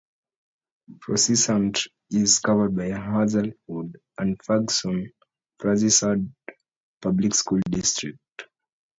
[1.03, 6.31] Florissant is covered by the Hazelwood and Ferguson-Florissant
[7.03, 8.19] public school districts.